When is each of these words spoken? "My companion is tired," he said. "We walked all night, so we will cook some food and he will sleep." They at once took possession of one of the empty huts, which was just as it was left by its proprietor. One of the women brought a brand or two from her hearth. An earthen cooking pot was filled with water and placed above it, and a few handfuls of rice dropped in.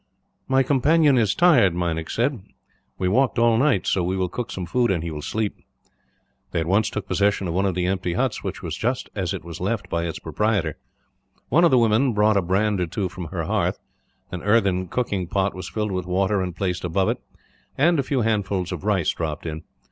"My 0.47 0.63
companion 0.63 1.15
is 1.15 1.35
tired," 1.35 1.75
he 1.75 2.05
said. 2.09 2.41
"We 2.97 3.07
walked 3.07 3.37
all 3.37 3.55
night, 3.59 3.85
so 3.85 4.01
we 4.01 4.17
will 4.17 4.29
cook 4.29 4.49
some 4.49 4.65
food 4.65 4.89
and 4.89 5.03
he 5.03 5.11
will 5.11 5.21
sleep." 5.21 5.57
They 6.49 6.59
at 6.59 6.65
once 6.65 6.89
took 6.89 7.07
possession 7.07 7.47
of 7.47 7.53
one 7.53 7.67
of 7.67 7.75
the 7.75 7.85
empty 7.85 8.13
huts, 8.15 8.43
which 8.43 8.63
was 8.63 8.75
just 8.75 9.11
as 9.13 9.31
it 9.31 9.45
was 9.45 9.61
left 9.61 9.91
by 9.91 10.07
its 10.07 10.17
proprietor. 10.17 10.79
One 11.49 11.63
of 11.63 11.69
the 11.69 11.77
women 11.77 12.13
brought 12.13 12.35
a 12.35 12.41
brand 12.41 12.81
or 12.81 12.87
two 12.87 13.09
from 13.09 13.25
her 13.25 13.43
hearth. 13.43 13.77
An 14.31 14.41
earthen 14.41 14.87
cooking 14.87 15.27
pot 15.27 15.53
was 15.53 15.69
filled 15.69 15.91
with 15.91 16.07
water 16.07 16.41
and 16.41 16.55
placed 16.55 16.83
above 16.83 17.09
it, 17.09 17.19
and 17.77 17.99
a 17.99 18.01
few 18.01 18.21
handfuls 18.21 18.71
of 18.71 18.83
rice 18.83 19.11
dropped 19.11 19.45
in. 19.45 19.61